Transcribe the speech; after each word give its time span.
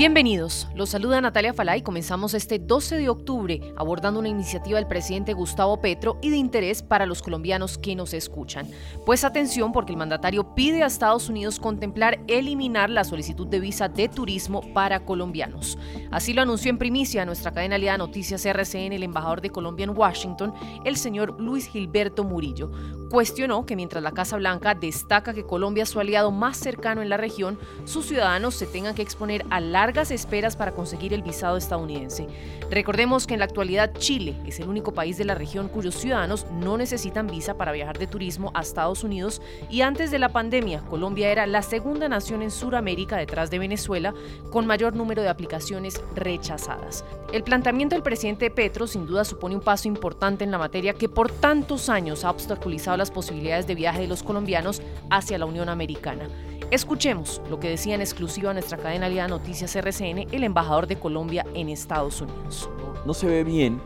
Bienvenidos, 0.00 0.66
los 0.74 0.88
saluda 0.88 1.20
Natalia 1.20 1.52
Falay. 1.52 1.82
Comenzamos 1.82 2.32
este 2.32 2.58
12 2.58 2.96
de 2.96 3.10
octubre 3.10 3.60
abordando 3.76 4.18
una 4.18 4.30
iniciativa 4.30 4.78
del 4.78 4.88
presidente 4.88 5.34
Gustavo 5.34 5.78
Petro 5.82 6.16
y 6.22 6.30
de 6.30 6.38
interés 6.38 6.82
para 6.82 7.04
los 7.04 7.20
colombianos 7.20 7.76
que 7.76 7.94
nos 7.94 8.14
escuchan. 8.14 8.66
Pues 9.04 9.24
atención 9.24 9.72
porque 9.72 9.92
el 9.92 9.98
mandatario 9.98 10.54
pide 10.54 10.82
a 10.82 10.86
Estados 10.86 11.28
Unidos 11.28 11.60
contemplar 11.60 12.18
eliminar 12.28 12.88
la 12.88 13.04
solicitud 13.04 13.46
de 13.46 13.60
visa 13.60 13.90
de 13.90 14.08
turismo 14.08 14.62
para 14.72 15.04
colombianos. 15.04 15.76
Así 16.10 16.32
lo 16.32 16.40
anunció 16.40 16.70
en 16.70 16.78
primicia 16.78 17.26
nuestra 17.26 17.52
cadena 17.52 17.74
aliada 17.74 17.98
Noticias 17.98 18.46
RCN 18.46 18.94
el 18.94 19.02
embajador 19.02 19.42
de 19.42 19.50
Colombia 19.50 19.84
en 19.84 19.94
Washington, 19.94 20.54
el 20.86 20.96
señor 20.96 21.38
Luis 21.38 21.66
Gilberto 21.66 22.24
Murillo. 22.24 22.70
Cuestionó 23.10 23.66
que 23.66 23.76
mientras 23.76 24.02
la 24.02 24.12
Casa 24.12 24.36
Blanca 24.36 24.74
destaca 24.74 25.34
que 25.34 25.44
Colombia 25.44 25.82
es 25.82 25.90
su 25.90 26.00
aliado 26.00 26.30
más 26.30 26.56
cercano 26.56 27.02
en 27.02 27.08
la 27.10 27.16
región, 27.18 27.58
sus 27.84 28.06
ciudadanos 28.06 28.54
se 28.54 28.66
tengan 28.66 28.94
que 28.94 29.02
exponer 29.02 29.44
a 29.50 29.60
larga 29.60 29.89
largas 29.90 30.12
esperas 30.12 30.54
para 30.54 30.70
conseguir 30.70 31.12
el 31.12 31.22
visado 31.22 31.56
estadounidense. 31.56 32.28
Recordemos 32.70 33.26
que 33.26 33.34
en 33.34 33.40
la 33.40 33.46
actualidad 33.46 33.92
Chile 33.98 34.36
es 34.46 34.60
el 34.60 34.68
único 34.68 34.94
país 34.94 35.18
de 35.18 35.24
la 35.24 35.34
región 35.34 35.66
cuyos 35.66 35.96
ciudadanos 35.96 36.46
no 36.52 36.78
necesitan 36.78 37.26
visa 37.26 37.54
para 37.54 37.72
viajar 37.72 37.98
de 37.98 38.06
turismo 38.06 38.52
a 38.54 38.60
Estados 38.60 39.02
Unidos 39.02 39.42
y 39.68 39.80
antes 39.80 40.12
de 40.12 40.20
la 40.20 40.28
pandemia 40.28 40.82
Colombia 40.82 41.32
era 41.32 41.44
la 41.48 41.62
segunda 41.62 42.08
nación 42.08 42.42
en 42.42 42.52
Sudamérica 42.52 43.16
detrás 43.16 43.50
de 43.50 43.58
Venezuela 43.58 44.14
con 44.52 44.64
mayor 44.64 44.94
número 44.94 45.22
de 45.22 45.28
aplicaciones 45.28 46.00
rechazadas. 46.14 47.04
El 47.32 47.42
planteamiento 47.42 47.96
del 47.96 48.04
presidente 48.04 48.48
Petro 48.48 48.86
sin 48.86 49.06
duda 49.06 49.24
supone 49.24 49.56
un 49.56 49.60
paso 49.60 49.88
importante 49.88 50.44
en 50.44 50.52
la 50.52 50.58
materia 50.58 50.94
que 50.94 51.08
por 51.08 51.32
tantos 51.32 51.88
años 51.88 52.24
ha 52.24 52.30
obstaculizado 52.30 52.96
las 52.96 53.10
posibilidades 53.10 53.66
de 53.66 53.74
viaje 53.74 54.02
de 54.02 54.06
los 54.06 54.22
colombianos 54.22 54.82
hacia 55.10 55.36
la 55.36 55.46
Unión 55.46 55.68
Americana. 55.68 56.28
Escuchemos 56.70 57.42
lo 57.50 57.58
que 57.58 57.68
decía 57.68 57.94
en 57.94 58.00
exclusiva 58.00 58.52
nuestra 58.52 58.78
cadena 58.78 59.06
aliada 59.06 59.28
Noticias 59.28 59.74
RCN 59.74 60.28
el 60.32 60.44
embajador 60.44 60.86
de 60.86 60.98
Colombia 60.98 61.44
en 61.54 61.68
Estados 61.68 62.20
Unidos. 62.20 62.70
No 63.04 63.12
se 63.12 63.26
ve 63.26 63.42
bien 63.42 63.80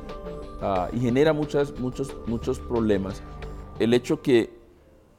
ah, 0.61 0.89
y 0.93 1.01
genera 1.01 1.33
muchas, 1.33 1.79
muchos, 1.81 2.15
muchos 2.27 2.59
problemas 2.59 3.23
el 3.79 3.95
hecho 3.95 4.23
que 4.23 4.51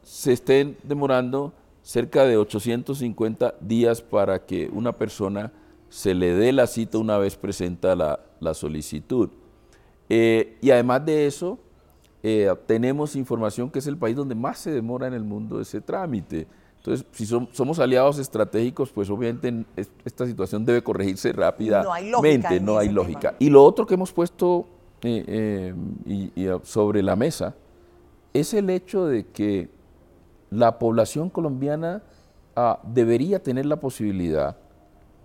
se 0.03 0.33
estén 0.33 0.77
demorando 0.83 1.53
cerca 1.81 2.25
de 2.25 2.37
850 2.37 3.55
días 3.61 4.01
para 4.01 4.45
que 4.45 4.69
una 4.71 4.93
persona 4.93 5.51
se 5.89 6.13
le 6.13 6.33
dé 6.33 6.51
la 6.51 6.67
cita 6.67 6.97
una 6.97 7.17
vez 7.17 7.35
presenta 7.35 7.95
la, 7.95 8.53
solicitud. 8.53 9.29
Eh, 10.07 10.57
y 10.61 10.69
además 10.69 11.03
de 11.05 11.25
eso, 11.25 11.57
eh, 12.21 12.53
tenemos 12.67 13.15
información 13.15 13.71
que 13.71 13.79
es 13.79 13.87
el 13.87 13.97
país 13.97 14.15
donde 14.15 14.35
más 14.35 14.59
se 14.59 14.71
demora 14.71 15.07
en 15.07 15.13
el 15.13 15.23
mundo 15.23 15.59
ese 15.59 15.81
trámite. 15.81 16.47
Entonces, 16.85 17.07
si 17.13 17.25
somos 17.25 17.79
aliados 17.79 18.19
estratégicos, 18.19 18.91
pues 18.91 19.09
obviamente 19.09 19.65
esta 20.05 20.27
situación 20.27 20.63
debe 20.63 20.83
corregirse 20.83 21.33
rápidamente, 21.33 22.59
no 22.59 22.77
hay 22.77 22.89
lógica. 22.89 23.33
Y 23.39 23.49
lo 23.49 23.63
otro 23.63 23.87
que 23.87 23.95
hemos 23.95 24.13
puesto 24.13 24.67
eh, 25.01 25.73
eh, 26.05 26.59
sobre 26.61 27.01
la 27.01 27.15
mesa 27.15 27.55
es 28.33 28.53
el 28.53 28.69
hecho 28.69 29.07
de 29.07 29.25
que 29.25 29.67
la 30.51 30.77
población 30.77 31.31
colombiana 31.31 32.03
ah, 32.55 32.79
debería 32.83 33.41
tener 33.41 33.65
la 33.65 33.77
posibilidad 33.77 34.55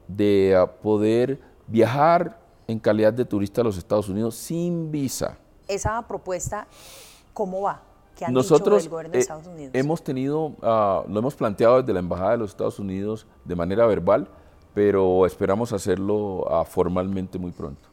de 0.09 0.57
ah, 0.57 0.67
poder 0.67 1.43
viajar 1.67 2.41
en 2.69 2.79
calidad 2.79 3.13
de 3.13 3.27
turista 3.27 3.61
a 3.61 3.65
los 3.65 3.77
Estados 3.77 4.09
Unidos 4.09 4.35
sin 4.35 4.91
visa. 4.91 5.37
Esa 5.69 6.01
propuesta, 6.09 6.67
¿cómo 7.35 7.61
va? 7.61 7.90
Nosotros 8.29 8.89
eh, 9.13 9.71
hemos 9.73 10.03
tenido, 10.03 10.55
ah, 10.63 11.05
lo 11.09 11.19
hemos 11.19 11.35
planteado 11.35 11.79
desde 11.81 11.93
la 11.93 12.01
Embajada 12.01 12.33
de 12.33 12.39
los 12.39 12.51
Estados 12.51 12.79
Unidos 12.79 13.27
de 13.45 13.57
manera 13.57 13.87
verbal, 13.87 14.29
pero 14.75 15.27
esperamos 15.27 15.73
hacerlo 15.73 16.47
ah, 16.51 16.65
formalmente 16.65 17.39
muy 17.39 17.53
pronto. 17.53 17.90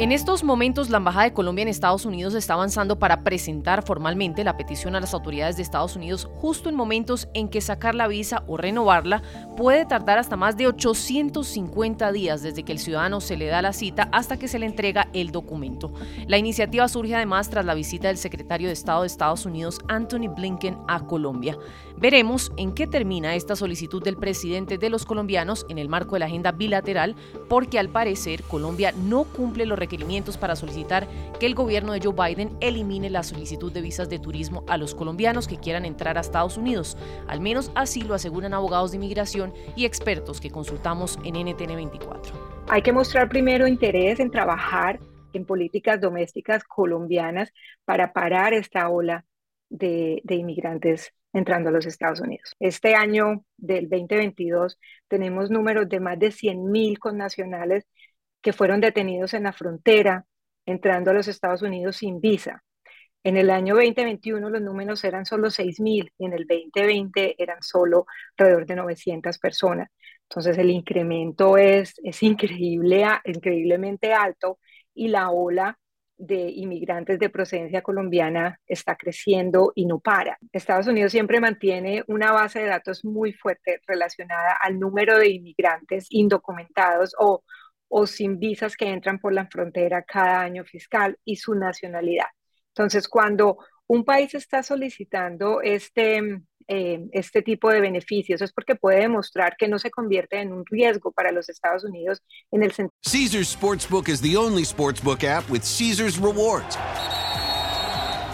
En 0.00 0.12
estos 0.12 0.44
momentos, 0.44 0.88
la 0.88 0.96
Embajada 0.96 1.24
de 1.24 1.34
Colombia 1.34 1.60
en 1.60 1.68
Estados 1.68 2.06
Unidos 2.06 2.32
está 2.32 2.54
avanzando 2.54 2.98
para 2.98 3.22
presentar 3.22 3.82
formalmente 3.82 4.44
la 4.44 4.56
petición 4.56 4.96
a 4.96 5.00
las 5.00 5.12
autoridades 5.12 5.58
de 5.58 5.62
Estados 5.62 5.94
Unidos 5.94 6.26
justo 6.36 6.70
en 6.70 6.74
momentos 6.74 7.28
en 7.34 7.50
que 7.50 7.60
sacar 7.60 7.94
la 7.94 8.08
visa 8.08 8.42
o 8.46 8.56
renovarla 8.56 9.22
puede 9.58 9.84
tardar 9.84 10.16
hasta 10.16 10.38
más 10.38 10.56
de 10.56 10.68
850 10.68 12.12
días 12.12 12.40
desde 12.40 12.62
que 12.62 12.72
el 12.72 12.78
ciudadano 12.78 13.20
se 13.20 13.36
le 13.36 13.48
da 13.48 13.60
la 13.60 13.74
cita 13.74 14.08
hasta 14.10 14.38
que 14.38 14.48
se 14.48 14.58
le 14.58 14.64
entrega 14.64 15.08
el 15.12 15.32
documento. 15.32 15.92
La 16.26 16.38
iniciativa 16.38 16.88
surge 16.88 17.14
además 17.14 17.50
tras 17.50 17.66
la 17.66 17.74
visita 17.74 18.08
del 18.08 18.16
secretario 18.16 18.68
de 18.68 18.72
Estado 18.72 19.02
de 19.02 19.06
Estados 19.06 19.44
Unidos, 19.44 19.80
Anthony 19.88 20.34
Blinken, 20.34 20.78
a 20.88 21.04
Colombia. 21.06 21.58
Veremos 22.00 22.50
en 22.56 22.72
qué 22.72 22.86
termina 22.86 23.34
esta 23.34 23.54
solicitud 23.54 24.02
del 24.02 24.16
presidente 24.16 24.78
de 24.78 24.88
los 24.88 25.04
colombianos 25.04 25.66
en 25.68 25.76
el 25.76 25.90
marco 25.90 26.14
de 26.14 26.20
la 26.20 26.26
agenda 26.26 26.50
bilateral, 26.50 27.14
porque 27.46 27.78
al 27.78 27.90
parecer 27.90 28.42
Colombia 28.44 28.94
no 28.96 29.24
cumple 29.24 29.66
los 29.66 29.78
requerimientos 29.78 30.38
para 30.38 30.56
solicitar 30.56 31.06
que 31.38 31.44
el 31.44 31.54
gobierno 31.54 31.92
de 31.92 32.00
Joe 32.02 32.14
Biden 32.14 32.56
elimine 32.60 33.10
la 33.10 33.22
solicitud 33.22 33.70
de 33.70 33.82
visas 33.82 34.08
de 34.08 34.18
turismo 34.18 34.64
a 34.66 34.78
los 34.78 34.94
colombianos 34.94 35.46
que 35.46 35.58
quieran 35.58 35.84
entrar 35.84 36.16
a 36.16 36.22
Estados 36.22 36.56
Unidos. 36.56 36.96
Al 37.28 37.42
menos 37.42 37.70
así 37.74 38.00
lo 38.00 38.14
aseguran 38.14 38.54
abogados 38.54 38.92
de 38.92 38.96
inmigración 38.96 39.52
y 39.76 39.84
expertos 39.84 40.40
que 40.40 40.50
consultamos 40.50 41.18
en 41.22 41.34
NTN 41.34 41.76
24. 41.76 42.32
Hay 42.70 42.80
que 42.80 42.94
mostrar 42.94 43.28
primero 43.28 43.66
interés 43.66 44.20
en 44.20 44.30
trabajar 44.30 45.00
en 45.34 45.44
políticas 45.44 46.00
domésticas 46.00 46.64
colombianas 46.64 47.52
para 47.84 48.14
parar 48.14 48.54
esta 48.54 48.88
ola 48.88 49.26
de, 49.70 50.20
inmigrantes 50.28 51.12
entrando 51.32 51.70
a 51.70 51.72
los 51.72 51.86
Estados 51.86 52.20
Unidos. 52.20 52.54
Este 52.58 52.94
año 52.94 53.44
del 53.56 53.88
2022 53.88 54.78
tenemos 55.08 55.50
números 55.50 55.88
de 55.88 56.00
más 56.00 56.18
de 56.18 56.28
100.000 56.32 56.98
connacionales 56.98 57.86
que 58.42 58.52
fueron 58.52 58.80
detenidos 58.80 59.32
en 59.34 59.44
la 59.44 59.52
frontera 59.52 60.26
entrando 60.66 61.10
a 61.10 61.14
los 61.14 61.28
Estados 61.28 61.62
Unidos 61.62 61.96
sin 61.96 62.20
visa. 62.20 62.62
En 63.22 63.36
el 63.36 63.50
año 63.50 63.74
2021 63.74 64.50
los 64.50 64.62
números 64.62 65.04
eran 65.04 65.26
solo 65.26 65.50
6.000 65.50 66.12
y 66.18 66.24
en 66.24 66.32
el 66.32 66.46
2020 66.46 67.42
eran 67.42 67.62
solo 67.62 68.06
alrededor 68.36 68.66
de 68.66 68.76
900 68.76 69.38
personas. 69.38 69.88
Entonces 70.28 70.58
el 70.58 70.70
incremento 70.70 71.56
es, 71.58 71.94
es 72.02 72.22
increíble, 72.22 73.04
increíblemente 73.24 74.12
alto 74.14 74.58
y 74.94 75.08
la 75.08 75.30
ola 75.30 75.78
de 76.20 76.50
inmigrantes 76.50 77.18
de 77.18 77.30
procedencia 77.30 77.82
colombiana 77.82 78.60
está 78.66 78.96
creciendo 78.96 79.72
y 79.74 79.86
no 79.86 80.00
para. 80.00 80.38
Estados 80.52 80.86
Unidos 80.86 81.12
siempre 81.12 81.40
mantiene 81.40 82.04
una 82.08 82.30
base 82.32 82.60
de 82.60 82.66
datos 82.66 83.04
muy 83.04 83.32
fuerte 83.32 83.80
relacionada 83.86 84.56
al 84.60 84.78
número 84.78 85.18
de 85.18 85.30
inmigrantes 85.30 86.06
indocumentados 86.10 87.14
o, 87.18 87.42
o 87.88 88.06
sin 88.06 88.38
visas 88.38 88.76
que 88.76 88.86
entran 88.86 89.18
por 89.18 89.32
la 89.32 89.46
frontera 89.46 90.02
cada 90.02 90.42
año 90.42 90.64
fiscal 90.64 91.18
y 91.24 91.36
su 91.36 91.54
nacionalidad. 91.54 92.26
Entonces, 92.68 93.08
cuando 93.08 93.58
un 93.86 94.04
país 94.04 94.34
está 94.34 94.62
solicitando 94.62 95.62
este, 95.62 96.42
eh, 96.72 97.00
este 97.10 97.42
tipo 97.42 97.68
de 97.68 97.80
beneficios 97.80 98.40
es 98.40 98.52
porque 98.52 98.76
puede 98.76 99.00
demostrar 99.00 99.56
que 99.58 99.66
no 99.66 99.80
se 99.80 99.90
convierte 99.90 100.40
en 100.40 100.52
un 100.52 100.64
riesgo 100.64 101.10
para 101.10 101.32
los 101.32 101.48
Estados 101.48 101.82
Unidos 101.84 102.22
en 102.52 102.62
el 102.62 102.70
sentido. 102.70 102.94
Caesar's 103.02 103.48
Sportsbook 103.48 104.08
is 104.08 104.20
the 104.20 104.36
only 104.36 104.62
sportsbook 104.62 105.24
app 105.24 105.48
with 105.50 105.64
Caesar's 105.64 106.16
rewards. 106.18 106.76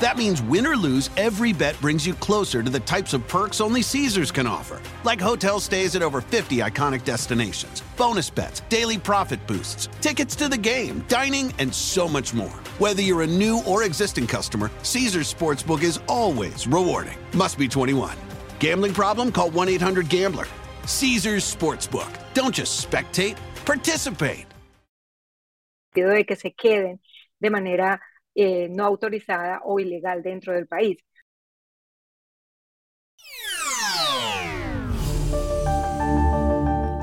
That 0.01 0.19
means 0.19 0.43
win 0.43 0.67
or 0.67 0.77
lose, 0.77 1.09
every 1.17 1.55
bet 1.55 1.81
brings 1.81 2.07
you 2.07 2.13
closer 2.13 2.63
to 2.63 2.69
the 2.69 2.81
types 2.81 3.15
of 3.15 3.27
perks 3.27 3.63
only 3.63 3.81
Caesars 3.81 4.31
can 4.31 4.47
offer, 4.47 4.83
like 5.05 5.19
hotel 5.19 5.59
stays 5.59 5.97
at 5.97 6.03
over 6.03 6.21
50 6.21 6.59
iconic 6.59 7.05
destinations, 7.05 7.83
bonus 7.97 8.29
bets, 8.29 8.61
daily 8.69 8.99
profit 8.99 9.47
boosts, 9.47 9.89
tickets 10.03 10.37
to 10.37 10.49
the 10.49 10.59
game, 10.59 11.03
dining, 11.09 11.55
and 11.59 11.75
so 11.75 12.07
much 12.07 12.35
more. 12.35 12.61
Whether 12.79 13.01
you're 13.01 13.23
a 13.23 13.27
new 13.27 13.63
or 13.67 13.85
existing 13.85 14.27
customer, 14.27 14.71
Caesars 14.83 15.33
Sportsbook 15.33 15.83
is 15.83 16.01
always 16.07 16.67
rewarding. 16.67 17.17
Must 17.33 17.57
be 17.57 17.67
21. 17.67 18.26
Gambling 18.61 18.93
problem? 18.93 19.31
Call 19.33 19.51
1 19.51 19.69
800 19.69 20.09
Gambler. 20.09 20.47
Caesars 20.87 21.45
Sportsbook. 21.45 22.11
Don't 22.35 22.55
just 22.55 22.89
spectate, 22.89 23.37
participate. 23.65 24.47
De 25.95 26.25
que 26.25 26.37
se 26.37 26.51
queden 26.51 27.01
de 27.41 27.51
manera 27.51 28.01
eh, 28.35 28.69
no 28.69 28.85
autorizada 28.85 29.61
o 29.65 29.81
ilegal 29.81 30.23
dentro 30.23 30.53
del 30.53 30.67
país. 30.67 30.99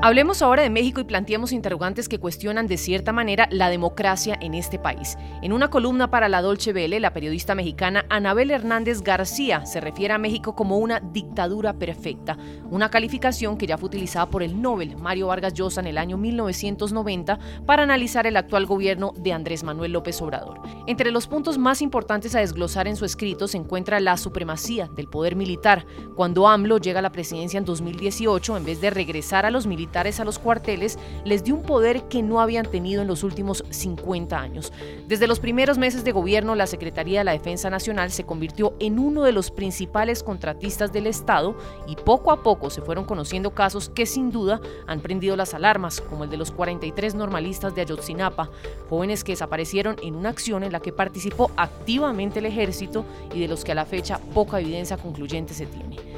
Hablemos 0.04 0.42
ahora 0.42 0.62
de 0.62 0.68
México 0.68 1.00
y 1.00 1.04
planteemos 1.04 1.50
interrogantes 1.50 2.10
que 2.10 2.18
cuestionan 2.18 2.66
de 2.66 2.76
cierta 2.76 3.10
manera 3.10 3.48
la 3.50 3.70
democracia 3.70 4.36
en 4.38 4.52
este 4.52 4.78
país. 4.78 5.16
En 5.40 5.50
una 5.50 5.70
columna 5.70 6.10
para 6.10 6.28
la 6.28 6.42
Dolce 6.42 6.74
Vele, 6.74 7.00
la 7.00 7.14
periodista 7.14 7.54
mexicana 7.54 8.04
Anabel 8.10 8.50
Hernández 8.50 9.00
García 9.00 9.64
se 9.64 9.80
refiere 9.80 10.12
a 10.12 10.18
México 10.18 10.54
como 10.54 10.76
una 10.76 11.00
dictadura 11.00 11.72
perfecta, 11.78 12.36
una 12.68 12.90
calificación 12.90 13.56
que 13.56 13.66
ya 13.66 13.78
fue 13.78 13.86
utilizada 13.86 14.28
por 14.28 14.42
el 14.42 14.60
Nobel 14.60 14.94
Mario 14.98 15.28
Vargas 15.28 15.54
Llosa 15.54 15.80
en 15.80 15.86
el 15.86 15.96
año 15.96 16.18
1990 16.18 17.38
para 17.64 17.84
analizar 17.84 18.26
el 18.26 18.36
actual 18.36 18.66
gobierno 18.66 19.14
de 19.16 19.32
Andrés 19.32 19.64
Manuel 19.64 19.92
López 19.92 20.20
Obrador. 20.20 20.60
Entre 20.86 21.12
los 21.12 21.26
puntos 21.26 21.56
más 21.56 21.80
importantes 21.80 22.34
a 22.34 22.40
desglosar 22.40 22.88
en 22.88 22.96
su 22.96 23.06
escrito 23.06 23.48
se 23.48 23.56
encuentra 23.56 24.00
la 24.00 24.18
supremacía 24.18 24.86
del 24.94 25.08
poder 25.08 25.34
militar. 25.34 25.86
Cuando 26.14 26.46
AMLO 26.46 26.76
llega 26.76 26.98
a 26.98 27.02
la 27.02 27.10
presidencia 27.10 27.56
en 27.56 27.64
2018, 27.64 28.58
en 28.58 28.66
vez 28.66 28.82
de 28.82 28.90
regresar 28.90 29.46
a 29.46 29.50
los 29.50 29.66
militares, 29.66 29.93
a 29.96 30.24
los 30.24 30.40
cuarteles 30.40 30.98
les 31.24 31.44
dio 31.44 31.54
un 31.54 31.62
poder 31.62 32.08
que 32.08 32.20
no 32.20 32.40
habían 32.40 32.66
tenido 32.66 33.00
en 33.02 33.08
los 33.08 33.22
últimos 33.22 33.64
50 33.70 34.36
años. 34.36 34.72
Desde 35.06 35.28
los 35.28 35.38
primeros 35.38 35.78
meses 35.78 36.02
de 36.02 36.10
gobierno, 36.10 36.56
la 36.56 36.66
Secretaría 36.66 37.20
de 37.20 37.24
la 37.24 37.32
Defensa 37.32 37.70
Nacional 37.70 38.10
se 38.10 38.24
convirtió 38.24 38.74
en 38.80 38.98
uno 38.98 39.22
de 39.22 39.30
los 39.30 39.52
principales 39.52 40.24
contratistas 40.24 40.92
del 40.92 41.06
Estado 41.06 41.56
y 41.86 41.94
poco 41.94 42.32
a 42.32 42.42
poco 42.42 42.70
se 42.70 42.82
fueron 42.82 43.04
conociendo 43.04 43.54
casos 43.54 43.88
que 43.88 44.04
sin 44.04 44.32
duda 44.32 44.60
han 44.88 45.00
prendido 45.00 45.36
las 45.36 45.54
alarmas, 45.54 46.00
como 46.00 46.24
el 46.24 46.30
de 46.30 46.38
los 46.38 46.50
43 46.50 47.14
normalistas 47.14 47.74
de 47.76 47.82
Ayotzinapa, 47.82 48.50
jóvenes 48.90 49.22
que 49.22 49.32
desaparecieron 49.32 49.96
en 50.02 50.16
una 50.16 50.30
acción 50.30 50.64
en 50.64 50.72
la 50.72 50.80
que 50.80 50.92
participó 50.92 51.52
activamente 51.56 52.40
el 52.40 52.46
ejército 52.46 53.04
y 53.32 53.40
de 53.40 53.48
los 53.48 53.64
que 53.64 53.72
a 53.72 53.76
la 53.76 53.84
fecha 53.84 54.18
poca 54.34 54.60
evidencia 54.60 54.96
concluyente 54.96 55.54
se 55.54 55.66
tiene. 55.66 56.13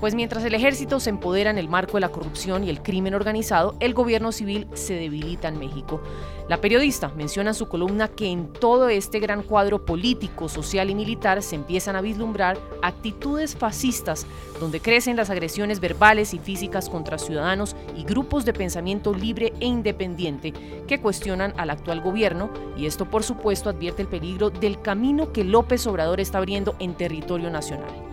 Pues 0.00 0.14
mientras 0.14 0.44
el 0.44 0.54
ejército 0.54 1.00
se 1.00 1.10
empodera 1.10 1.50
en 1.50 1.58
el 1.58 1.68
marco 1.68 1.94
de 1.94 2.02
la 2.02 2.10
corrupción 2.10 2.62
y 2.62 2.70
el 2.70 2.82
crimen 2.82 3.14
organizado, 3.14 3.74
el 3.80 3.94
gobierno 3.94 4.30
civil 4.30 4.68
se 4.74 4.94
debilita 4.94 5.48
en 5.48 5.58
México. 5.58 6.00
La 6.48 6.60
periodista 6.60 7.08
menciona 7.16 7.50
en 7.50 7.54
su 7.54 7.68
columna 7.68 8.06
que 8.06 8.28
en 8.28 8.52
todo 8.52 8.88
este 8.88 9.18
gran 9.18 9.42
cuadro 9.42 9.84
político, 9.84 10.48
social 10.48 10.88
y 10.88 10.94
militar 10.94 11.42
se 11.42 11.56
empiezan 11.56 11.96
a 11.96 12.00
vislumbrar 12.00 12.58
actitudes 12.80 13.56
fascistas, 13.56 14.24
donde 14.60 14.80
crecen 14.80 15.16
las 15.16 15.30
agresiones 15.30 15.80
verbales 15.80 16.32
y 16.32 16.38
físicas 16.38 16.88
contra 16.88 17.18
ciudadanos 17.18 17.74
y 17.96 18.04
grupos 18.04 18.44
de 18.44 18.52
pensamiento 18.52 19.12
libre 19.12 19.52
e 19.58 19.66
independiente 19.66 20.52
que 20.86 21.00
cuestionan 21.00 21.54
al 21.56 21.70
actual 21.70 22.00
gobierno, 22.00 22.50
y 22.76 22.86
esto 22.86 23.04
por 23.10 23.24
supuesto 23.24 23.68
advierte 23.68 24.02
el 24.02 24.08
peligro 24.08 24.50
del 24.50 24.80
camino 24.80 25.32
que 25.32 25.42
López 25.42 25.86
Obrador 25.88 26.20
está 26.20 26.38
abriendo 26.38 26.76
en 26.78 26.94
territorio 26.94 27.50
nacional. 27.50 28.07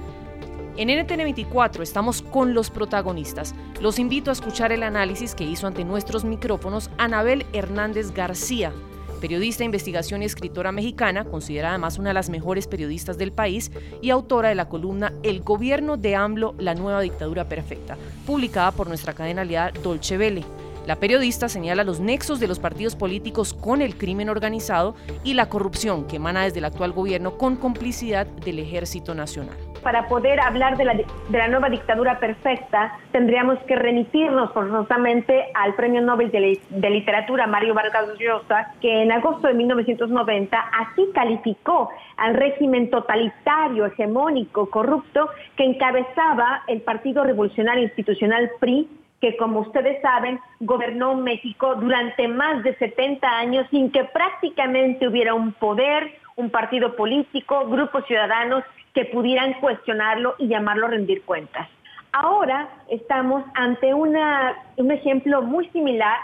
En 0.77 0.89
NTN 0.89 1.23
24 1.23 1.83
estamos 1.83 2.21
con 2.21 2.53
los 2.53 2.69
protagonistas. 2.69 3.55
Los 3.79 3.97
invito 3.97 4.29
a 4.29 4.33
escuchar 4.33 4.73
el 4.73 4.83
análisis 4.83 5.33
que 5.33 5.45
hizo 5.45 5.67
ante 5.67 5.85
nuestros 5.85 6.25
micrófonos 6.25 6.89
Anabel 6.97 7.45
Hernández 7.53 8.11
García, 8.11 8.73
periodista 9.21 9.63
investigación 9.63 10.21
y 10.21 10.25
escritora 10.25 10.73
mexicana, 10.73 11.23
considerada 11.23 11.75
además 11.75 11.97
una 11.97 12.09
de 12.09 12.15
las 12.15 12.29
mejores 12.29 12.67
periodistas 12.67 13.17
del 13.17 13.31
país 13.31 13.71
y 14.01 14.09
autora 14.09 14.49
de 14.49 14.55
la 14.55 14.67
columna 14.67 15.13
El 15.23 15.43
gobierno 15.43 15.95
de 15.95 16.17
AMLO, 16.17 16.55
la 16.57 16.75
nueva 16.75 16.99
dictadura 16.99 17.45
perfecta, 17.45 17.95
publicada 18.25 18.73
por 18.73 18.89
nuestra 18.89 19.13
cadena 19.13 19.43
aliada 19.43 19.71
Dolce 19.81 20.17
Vele. 20.17 20.43
La 20.85 20.97
periodista 20.97 21.47
señala 21.47 21.85
los 21.85 22.01
nexos 22.01 22.41
de 22.41 22.49
los 22.49 22.59
partidos 22.59 22.97
políticos 22.97 23.53
con 23.53 23.81
el 23.81 23.97
crimen 23.97 24.27
organizado 24.27 24.93
y 25.23 25.35
la 25.35 25.47
corrupción 25.47 26.05
que 26.05 26.17
emana 26.17 26.43
desde 26.43 26.59
el 26.59 26.65
actual 26.65 26.91
gobierno 26.91 27.37
con 27.37 27.55
complicidad 27.55 28.27
del 28.27 28.59
Ejército 28.59 29.15
Nacional 29.15 29.55
para 29.85 30.07
poder 30.07 30.39
hablar 30.39 30.77
de 30.77 30.83
la, 30.83 30.95
de 30.95 31.47
nueva 31.47 31.69
dictadura 31.69 32.17
perfecta, 32.17 32.97
tendríamos 33.11 33.59
que 33.67 33.75
remitirnos 33.75 34.51
forzosamente 34.51 35.45
al 35.53 35.75
Premio 35.75 36.01
Nobel 36.01 36.31
de, 36.31 36.89
Literatura 36.89 37.45
Mario 37.45 37.75
Vargas 37.75 38.17
Llosa, 38.17 38.73
que 38.81 39.03
en 39.03 39.11
agosto 39.11 39.47
de 39.47 39.53
1990 39.53 40.57
así 40.57 41.07
calificó 41.13 41.91
al 42.17 42.33
régimen 42.33 42.89
totalitario, 42.89 43.85
hegemónico, 43.85 44.71
corrupto 44.71 45.29
que 45.55 45.65
encabezaba 45.65 46.63
el 46.65 46.81
Partido 46.81 47.23
Revolucionario 47.23 47.83
Institucional 47.83 48.49
PRI 48.59 48.89
que 49.21 49.37
como 49.37 49.61
ustedes 49.61 50.01
saben, 50.01 50.39
gobernó 50.59 51.15
México 51.15 51.75
durante 51.75 52.27
más 52.27 52.63
de 52.63 52.75
70 52.75 53.27
años 53.27 53.65
sin 53.71 53.89
que 53.89 54.03
prácticamente 54.03 55.07
hubiera 55.07 55.33
un 55.33 55.53
poder, 55.53 56.11
un 56.35 56.49
partido 56.49 56.95
político, 56.95 57.67
grupos 57.67 58.05
ciudadanos 58.07 58.63
que 58.93 59.05
pudieran 59.05 59.53
cuestionarlo 59.55 60.35
y 60.37 60.47
llamarlo 60.47 60.87
a 60.87 60.91
rendir 60.91 61.23
cuentas. 61.23 61.67
Ahora 62.11 62.69
estamos 62.89 63.43
ante 63.55 63.93
una, 63.93 64.55
un 64.77 64.91
ejemplo 64.91 65.41
muy 65.41 65.67
similar 65.69 66.17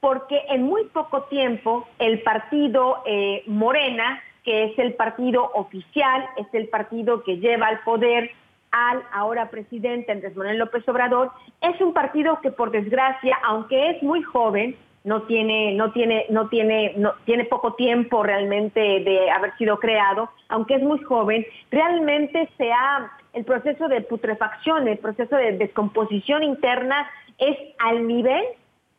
porque 0.00 0.42
en 0.48 0.62
muy 0.62 0.84
poco 0.84 1.22
tiempo 1.24 1.88
el 1.98 2.22
partido 2.22 3.02
eh, 3.06 3.42
Morena, 3.46 4.20
que 4.44 4.64
es 4.64 4.78
el 4.78 4.94
partido 4.94 5.50
oficial, 5.54 6.26
es 6.36 6.46
el 6.52 6.68
partido 6.68 7.22
que 7.24 7.38
lleva 7.38 7.66
al 7.66 7.80
poder 7.80 8.30
al 8.70 9.02
ahora 9.12 9.48
presidente 9.48 10.12
Andrés 10.12 10.36
Manuel 10.36 10.58
López 10.58 10.86
Obrador, 10.88 11.32
es 11.62 11.80
un 11.80 11.94
partido 11.94 12.38
que 12.42 12.50
por 12.50 12.70
desgracia, 12.70 13.38
aunque 13.42 13.90
es 13.90 14.02
muy 14.02 14.22
joven, 14.22 14.76
no 15.08 15.22
tiene, 15.22 15.72
no 15.72 15.90
tiene, 15.90 16.26
no 16.28 16.50
tiene, 16.50 16.92
no, 16.98 17.14
tiene 17.24 17.46
poco 17.46 17.72
tiempo 17.72 18.22
realmente 18.22 18.78
de 18.78 19.30
haber 19.30 19.56
sido 19.56 19.78
creado, 19.78 20.30
aunque 20.50 20.74
es 20.74 20.82
muy 20.82 21.02
joven, 21.02 21.46
realmente 21.70 22.46
se 22.58 22.70
ha, 22.70 23.10
el 23.32 23.46
proceso 23.46 23.88
de 23.88 24.02
putrefacción, 24.02 24.86
el 24.86 24.98
proceso 24.98 25.34
de 25.34 25.56
descomposición 25.56 26.42
interna 26.42 27.08
es 27.38 27.56
al 27.78 28.06
nivel 28.06 28.44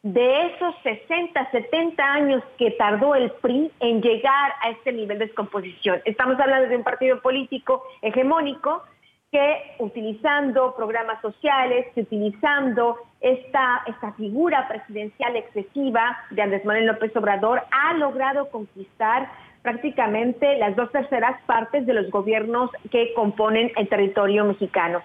de 0.01 0.47
esos 0.47 0.73
60, 0.81 1.51
70 1.51 2.03
años 2.03 2.43
que 2.57 2.71
tardó 2.71 3.13
el 3.13 3.29
PRI 3.41 3.71
en 3.79 4.01
llegar 4.01 4.53
a 4.61 4.71
este 4.71 4.91
nivel 4.91 5.19
de 5.19 5.27
descomposición. 5.27 6.01
Estamos 6.05 6.39
hablando 6.39 6.69
de 6.69 6.77
un 6.77 6.83
partido 6.83 7.21
político 7.21 7.83
hegemónico 8.01 8.81
que 9.31 9.75
utilizando 9.79 10.73
programas 10.75 11.21
sociales, 11.21 11.85
utilizando 11.95 12.97
esta, 13.21 13.83
esta 13.85 14.13
figura 14.13 14.67
presidencial 14.67 15.35
excesiva 15.35 16.17
de 16.31 16.41
Andrés 16.41 16.65
Manuel 16.65 16.87
López 16.87 17.15
Obrador, 17.15 17.61
ha 17.71 17.93
logrado 17.93 18.49
conquistar 18.49 19.29
prácticamente 19.61 20.57
las 20.57 20.75
dos 20.75 20.91
terceras 20.91 21.39
partes 21.45 21.85
de 21.85 21.93
los 21.93 22.09
gobiernos 22.09 22.71
que 22.91 23.13
componen 23.13 23.71
el 23.75 23.87
territorio 23.87 24.45
mexicano. 24.45 25.01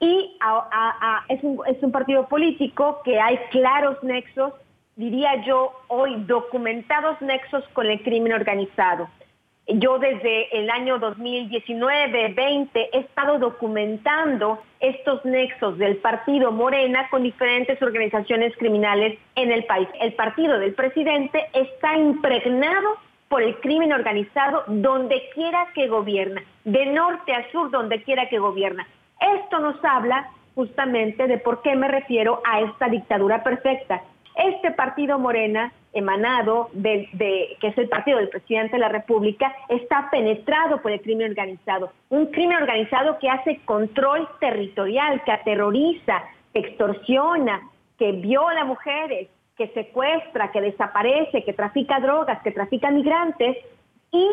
Y 0.00 0.36
es, 1.28 1.42
un, 1.42 1.60
es 1.66 1.82
un 1.82 1.92
partido 1.92 2.26
político 2.28 3.00
que 3.04 3.20
hay 3.20 3.36
claros 3.50 4.02
nexos, 4.02 4.54
diría 4.96 5.44
yo 5.44 5.72
hoy, 5.88 6.16
documentados 6.26 7.20
nexos 7.20 7.64
con 7.74 7.86
el 7.86 8.02
crimen 8.02 8.32
organizado. 8.32 9.08
Yo 9.70 9.98
desde 9.98 10.58
el 10.58 10.70
año 10.70 10.98
2019-20 10.98 12.70
he 12.90 12.98
estado 13.00 13.38
documentando 13.38 14.62
estos 14.80 15.22
nexos 15.26 15.76
del 15.76 15.98
partido 15.98 16.52
Morena 16.52 17.06
con 17.10 17.22
diferentes 17.22 17.80
organizaciones 17.82 18.56
criminales 18.56 19.18
en 19.34 19.52
el 19.52 19.64
país. 19.64 19.86
El 20.00 20.14
partido 20.14 20.58
del 20.58 20.72
presidente 20.72 21.48
está 21.52 21.98
impregnado 21.98 22.96
por 23.28 23.42
el 23.42 23.56
crimen 23.60 23.92
organizado 23.92 24.64
donde 24.68 25.28
quiera 25.34 25.68
que 25.74 25.86
gobierna, 25.86 26.42
de 26.64 26.86
norte 26.86 27.34
a 27.34 27.50
sur 27.52 27.70
donde 27.70 28.02
quiera 28.04 28.26
que 28.30 28.38
gobierna. 28.38 28.88
Esto 29.20 29.58
nos 29.58 29.76
habla 29.84 30.30
justamente 30.54 31.26
de 31.26 31.36
por 31.36 31.60
qué 31.60 31.76
me 31.76 31.88
refiero 31.88 32.40
a 32.50 32.62
esta 32.62 32.88
dictadura 32.88 33.42
perfecta. 33.44 34.00
Este 34.34 34.70
partido 34.70 35.18
Morena 35.18 35.72
emanado 35.98 36.70
de, 36.72 37.08
que 37.60 37.68
es 37.68 37.78
el 37.78 37.88
partido 37.88 38.18
del 38.18 38.28
presidente 38.28 38.76
de 38.76 38.80
la 38.80 38.88
República, 38.88 39.54
está 39.68 40.08
penetrado 40.10 40.80
por 40.80 40.92
el 40.92 41.00
crimen 41.00 41.30
organizado. 41.30 41.92
Un 42.08 42.26
crimen 42.26 42.56
organizado 42.56 43.18
que 43.18 43.28
hace 43.28 43.60
control 43.64 44.28
territorial, 44.40 45.22
que 45.24 45.32
aterroriza, 45.32 46.22
que 46.52 46.60
extorsiona, 46.60 47.60
que 47.98 48.12
viola 48.12 48.64
mujeres, 48.64 49.28
que 49.56 49.68
secuestra, 49.68 50.52
que 50.52 50.60
desaparece, 50.60 51.44
que 51.44 51.52
trafica 51.52 51.98
drogas, 52.00 52.40
que 52.42 52.52
trafica 52.52 52.90
migrantes 52.90 53.56
y, 54.12 54.28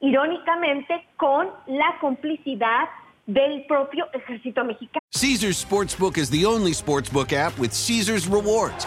irónicamente, 0.00 1.06
con 1.16 1.48
la 1.66 1.96
complicidad 2.00 2.88
del 3.26 3.64
propio 3.66 4.06
ejército 4.12 4.64
mexicano. 4.64 5.00
Caesar's 5.12 5.56
Sportsbook 5.56 6.18
is 6.18 6.28
the 6.28 6.44
only 6.44 6.72
sportsbook 6.72 7.32
app 7.32 7.58
with 7.58 7.72
Caesar's 7.72 8.26
Rewards. 8.26 8.86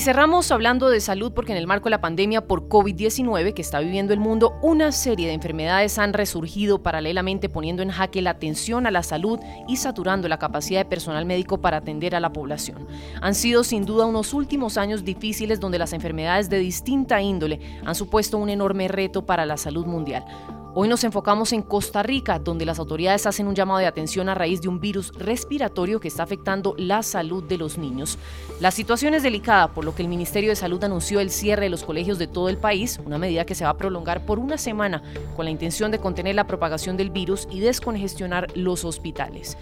Y 0.00 0.02
cerramos 0.02 0.50
hablando 0.50 0.88
de 0.88 0.98
salud 0.98 1.30
porque 1.34 1.52
en 1.52 1.58
el 1.58 1.66
marco 1.66 1.84
de 1.84 1.90
la 1.90 2.00
pandemia 2.00 2.46
por 2.46 2.70
COVID-19 2.70 3.52
que 3.52 3.60
está 3.60 3.80
viviendo 3.80 4.14
el 4.14 4.18
mundo, 4.18 4.58
una 4.62 4.92
serie 4.92 5.26
de 5.26 5.34
enfermedades 5.34 5.98
han 5.98 6.14
resurgido 6.14 6.82
paralelamente 6.82 7.50
poniendo 7.50 7.82
en 7.82 7.90
jaque 7.90 8.22
la 8.22 8.30
atención 8.30 8.86
a 8.86 8.90
la 8.90 9.02
salud 9.02 9.38
y 9.68 9.76
saturando 9.76 10.26
la 10.26 10.38
capacidad 10.38 10.80
de 10.80 10.86
personal 10.86 11.26
médico 11.26 11.60
para 11.60 11.76
atender 11.76 12.14
a 12.14 12.20
la 12.20 12.32
población. 12.32 12.88
Han 13.20 13.34
sido 13.34 13.62
sin 13.62 13.84
duda 13.84 14.06
unos 14.06 14.32
últimos 14.32 14.78
años 14.78 15.04
difíciles 15.04 15.60
donde 15.60 15.78
las 15.78 15.92
enfermedades 15.92 16.48
de 16.48 16.60
distinta 16.60 17.20
índole 17.20 17.60
han 17.84 17.94
supuesto 17.94 18.38
un 18.38 18.48
enorme 18.48 18.88
reto 18.88 19.26
para 19.26 19.44
la 19.44 19.58
salud 19.58 19.84
mundial. 19.84 20.24
Hoy 20.72 20.86
nos 20.86 21.02
enfocamos 21.02 21.52
en 21.52 21.62
Costa 21.62 22.00
Rica, 22.04 22.38
donde 22.38 22.64
las 22.64 22.78
autoridades 22.78 23.26
hacen 23.26 23.48
un 23.48 23.56
llamado 23.56 23.80
de 23.80 23.86
atención 23.86 24.28
a 24.28 24.36
raíz 24.36 24.62
de 24.62 24.68
un 24.68 24.78
virus 24.78 25.12
respiratorio 25.18 25.98
que 25.98 26.06
está 26.06 26.22
afectando 26.22 26.76
la 26.78 27.02
salud 27.02 27.42
de 27.42 27.58
los 27.58 27.76
niños. 27.76 28.18
La 28.60 28.70
situación 28.70 29.14
es 29.14 29.24
delicada, 29.24 29.74
por 29.74 29.84
lo 29.84 29.96
que 29.96 30.02
el 30.02 30.08
Ministerio 30.08 30.50
de 30.50 30.54
Salud 30.54 30.82
anunció 30.84 31.18
el 31.18 31.30
cierre 31.30 31.64
de 31.64 31.70
los 31.70 31.82
colegios 31.82 32.20
de 32.20 32.28
todo 32.28 32.48
el 32.48 32.56
país, 32.56 33.00
una 33.04 33.18
medida 33.18 33.44
que 33.44 33.56
se 33.56 33.64
va 33.64 33.70
a 33.70 33.76
prolongar 33.76 34.24
por 34.24 34.38
una 34.38 34.58
semana 34.58 35.02
con 35.34 35.44
la 35.44 35.50
intención 35.50 35.90
de 35.90 35.98
contener 35.98 36.36
la 36.36 36.46
propagación 36.46 36.96
del 36.96 37.10
virus 37.10 37.48
y 37.50 37.58
descongestionar 37.58 38.56
los 38.56 38.84
hospitales. 38.84 39.58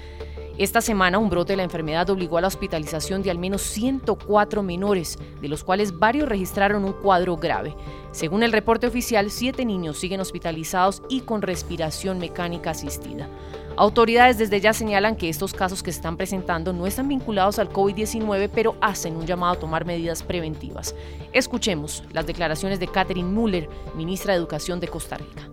Esta 0.59 0.81
semana 0.81 1.21
un 1.21 1.31
brote 1.31 1.53
de 1.53 1.59
la 1.59 1.63
enfermedad 1.63 2.11
obligó 2.11 2.37
a 2.37 2.41
la 2.41 2.49
hospitalización 2.49 3.23
de 3.23 3.31
al 3.31 3.39
menos 3.39 3.63
104 3.63 4.65
menores, 4.65 5.17
de 5.41 5.47
los 5.47 5.63
cuales 5.63 5.97
varios 6.01 6.29
registraron 6.29 6.85
un 6.85 6.95
cuadro 6.95 7.37
grave. 7.37 7.77
Según 8.11 8.43
el 8.43 8.51
reporte 8.51 8.89
oficial, 8.89 9.31
siete 9.31 9.65
niños 9.65 9.99
siguen 9.99 10.19
hospitalizados 10.19 11.05
y 11.09 11.21
con 11.21 11.43
respiración 11.43 12.19
mecánica 12.19 12.71
asistida. 12.71 13.29
Autoridades 13.77 14.39
desde 14.39 14.61
ya 14.61 14.73
señalan 14.73 15.15
que 15.15 15.29
estos 15.29 15.55
casos 15.55 15.85
que 15.85 15.93
se 15.93 15.99
están 15.99 16.17
presentando 16.17 16.73
no 16.73 16.89
están 16.89 17.07
vinculados 17.07 17.61
al 17.61 17.71
COVID-19, 17.73 18.51
pero 18.53 18.75
hacen 18.81 19.15
un 19.15 19.27
llamado 19.27 19.53
a 19.53 19.61
tomar 19.61 19.85
medidas 19.85 20.25
preventivas. 20.25 20.93
Escuchemos 21.33 22.03
las 22.13 22.27
declaraciones 22.27 22.81
de 22.81 22.89
Catherine 22.89 23.31
Muller, 23.31 23.69
ministra 23.95 24.33
de 24.33 24.41
Educación 24.41 24.81
de 24.81 24.89
Costa 24.89 25.19
Rica 25.19 25.49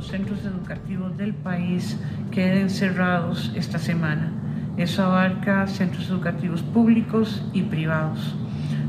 los 0.00 0.08
centros 0.08 0.42
educativos 0.46 1.14
del 1.18 1.34
país 1.34 1.98
queden 2.30 2.70
cerrados 2.70 3.52
esta 3.54 3.78
semana. 3.78 4.32
Eso 4.78 5.04
abarca 5.04 5.66
centros 5.66 6.08
educativos 6.08 6.62
públicos 6.62 7.42
y 7.52 7.64
privados. 7.64 8.34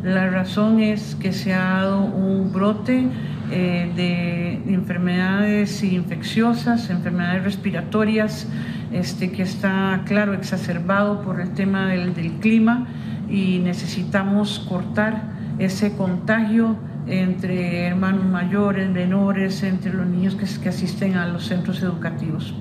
La 0.05 0.29
razón 0.29 0.79
es 0.79 1.15
que 1.15 1.33
se 1.33 1.53
ha 1.53 1.81
dado 1.81 1.99
un 2.05 2.53
brote 2.53 3.09
eh, 3.51 3.91
de 3.93 4.73
enfermedades 4.73 5.83
infecciosas, 5.83 6.89
enfermedades 6.89 7.43
respiratorias, 7.43 8.47
este, 8.93 9.33
que 9.33 9.43
está, 9.43 10.03
claro, 10.05 10.33
exacerbado 10.33 11.23
por 11.23 11.41
el 11.41 11.51
tema 11.55 11.87
del, 11.87 12.13
del 12.13 12.31
clima 12.39 12.87
y 13.29 13.59
necesitamos 13.59 14.65
cortar 14.69 15.23
ese 15.59 15.91
contagio 15.91 16.77
entre 17.07 17.85
hermanos 17.85 18.25
mayores, 18.25 18.89
menores, 18.89 19.63
entre 19.63 19.93
los 19.93 20.05
niños 20.05 20.35
que, 20.35 20.69
asisten 20.69 21.15
a 21.15 21.27
los 21.27 21.45
centros 21.45 21.81
educativos. 21.81 22.53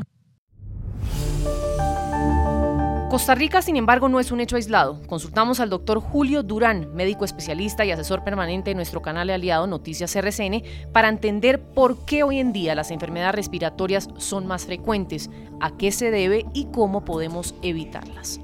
Costa 3.11 3.35
Rica, 3.35 3.61
sin 3.61 3.77
embargo, 3.77 4.09
no 4.09 4.21
es 4.21 4.31
un 4.31 4.41
hecho 4.41 4.55
aislado. 4.55 5.03
Consultamos 5.09 5.59
al 5.59 5.69
doctor 5.69 5.99
Julio 5.99 6.45
Durán, 6.45 6.95
médico 6.95 7.25
especialista 7.25 7.85
y 7.85 7.91
asesor 7.91 8.23
permanente 8.23 8.71
de 8.71 8.77
nuestro 8.77 9.03
canal 9.03 9.27
de 9.27 9.35
aliado 9.35 9.67
Noticias 9.67 10.15
RCN, 10.15 10.63
para 10.93 11.09
entender 11.09 11.61
por 11.61 12.05
qué 12.05 12.23
hoy 12.23 12.39
en 12.39 12.53
día 12.53 12.77
las 12.77 12.93
enfermedades 12.93 13.35
respiratorias 13.35 14.09
son 14.17 14.47
más 14.47 14.67
frecuentes, 14.67 15.29
a 15.61 15.77
qué 15.77 15.91
se 15.91 16.13
debe 16.13 16.47
y 16.55 16.67
cómo 16.67 17.05
podemos 17.05 17.57
evitarlas. 17.63 18.41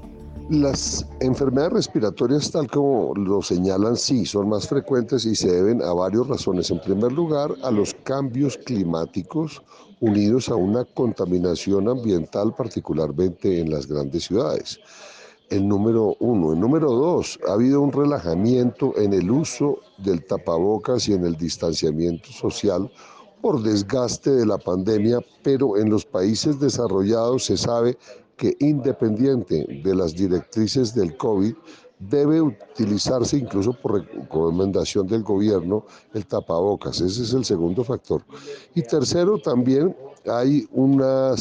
Las 0.49 1.05
enfermedades 1.19 1.73
respiratorias, 1.73 2.49
tal 2.51 2.71
como 2.71 3.13
lo 3.15 3.41
señalan, 3.41 3.97
sí, 3.97 4.25
son 4.25 4.47
más 4.47 4.65
frecuentes 4.65 5.25
y 5.25 5.35
se 5.35 5.51
deben 5.51 5.81
a 5.81 5.91
varias 5.91 6.25
razones. 6.25 6.71
En 6.71 6.79
primer 6.79 7.11
lugar, 7.11 7.53
a 7.63 7.69
los 7.69 7.93
cambios 8.05 8.57
climáticos 8.57 9.61
unidos 9.99 10.47
a 10.47 10.55
una 10.55 10.85
contaminación 10.85 11.89
ambiental, 11.89 12.55
particularmente 12.55 13.59
en 13.59 13.71
las 13.71 13.87
grandes 13.87 14.23
ciudades. 14.23 14.79
El 15.49 15.67
número 15.67 16.15
uno. 16.21 16.53
El 16.53 16.61
número 16.61 16.93
dos, 16.93 17.37
ha 17.45 17.51
habido 17.51 17.81
un 17.81 17.91
relajamiento 17.91 18.93
en 18.95 19.11
el 19.11 19.29
uso 19.29 19.79
del 19.97 20.23
tapabocas 20.25 21.09
y 21.09 21.13
en 21.13 21.25
el 21.25 21.35
distanciamiento 21.35 22.31
social 22.31 22.89
por 23.41 23.61
desgaste 23.61 24.31
de 24.31 24.45
la 24.45 24.57
pandemia, 24.57 25.19
pero 25.43 25.75
en 25.75 25.89
los 25.89 26.05
países 26.05 26.57
desarrollados 26.57 27.43
se 27.43 27.57
sabe 27.57 27.97
que 28.37 28.55
independiente 28.59 29.65
de 29.83 29.95
las 29.95 30.15
directrices 30.15 30.93
del 30.93 31.17
COVID, 31.17 31.55
debe 31.99 32.41
utilizarse 32.41 33.37
incluso 33.37 33.73
por 33.73 34.05
recomendación 34.05 35.07
del 35.07 35.23
gobierno 35.23 35.85
el 36.13 36.25
tapabocas. 36.25 37.01
Ese 37.01 37.23
es 37.23 37.33
el 37.33 37.43
segundo 37.43 37.83
factor. 37.83 38.23
Y 38.75 38.83
tercero, 38.83 39.39
también 39.39 39.95
hay 40.27 40.67
una 40.71 41.33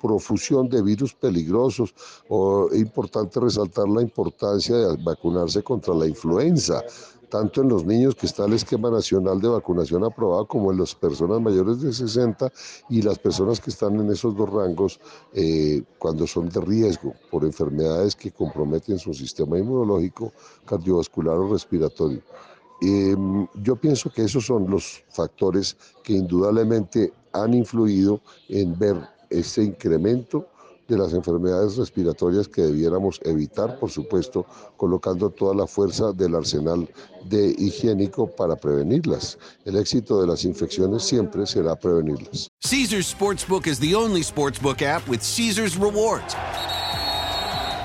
profusión 0.00 0.68
de 0.68 0.82
virus 0.82 1.14
peligrosos. 1.14 1.94
O, 2.28 2.68
es 2.70 2.78
importante 2.80 3.40
resaltar 3.40 3.88
la 3.88 4.02
importancia 4.02 4.76
de 4.76 5.02
vacunarse 5.02 5.62
contra 5.62 5.94
la 5.94 6.06
influenza 6.06 6.82
tanto 7.30 7.62
en 7.62 7.68
los 7.68 7.86
niños 7.86 8.14
que 8.14 8.26
está 8.26 8.44
el 8.44 8.52
esquema 8.52 8.90
nacional 8.90 9.40
de 9.40 9.48
vacunación 9.48 10.04
aprobado 10.04 10.46
como 10.46 10.72
en 10.72 10.78
las 10.78 10.94
personas 10.94 11.40
mayores 11.40 11.80
de 11.80 11.92
60 11.92 12.52
y 12.90 13.00
las 13.02 13.18
personas 13.18 13.60
que 13.60 13.70
están 13.70 13.98
en 13.98 14.10
esos 14.10 14.36
dos 14.36 14.50
rangos 14.50 15.00
eh, 15.32 15.82
cuando 15.98 16.26
son 16.26 16.48
de 16.48 16.60
riesgo 16.60 17.14
por 17.30 17.44
enfermedades 17.44 18.14
que 18.16 18.32
comprometen 18.32 18.98
su 18.98 19.14
sistema 19.14 19.58
inmunológico, 19.58 20.32
cardiovascular 20.66 21.36
o 21.36 21.52
respiratorio. 21.52 22.20
Em, 22.82 23.46
yo 23.62 23.76
pienso 23.76 24.10
que 24.10 24.24
esos 24.24 24.46
son 24.46 24.68
los 24.68 25.04
factores 25.10 25.76
que 26.02 26.14
indudablemente 26.14 27.12
han 27.32 27.54
influido 27.54 28.20
en 28.48 28.76
ver 28.78 28.96
ese 29.28 29.62
incremento 29.62 30.46
de 30.90 30.98
las 30.98 31.12
enfermedades 31.12 31.76
respiratorias 31.76 32.48
que 32.48 32.62
debiéramos 32.62 33.20
evitar, 33.24 33.78
por 33.78 33.90
supuesto, 33.90 34.44
colocando 34.76 35.30
toda 35.30 35.54
la 35.54 35.66
fuerza 35.66 36.12
del 36.12 36.34
arsenal 36.34 36.88
de 37.24 37.54
higiénico 37.58 38.26
para 38.26 38.56
prevenirlas. 38.56 39.38
El 39.64 39.76
éxito 39.76 40.20
de 40.20 40.26
las 40.26 40.44
infecciones 40.44 41.04
siempre 41.04 41.46
será 41.46 41.76
prevenirlas. 41.76 42.48
Caesars 42.68 43.06
Sportsbook 43.06 43.66
is 43.66 43.78
the 43.78 43.94
only 43.94 44.22
sportsbook 44.22 44.82
app 44.82 45.08
with 45.08 45.20
Caesars 45.20 45.76
Rewards. 45.76 46.34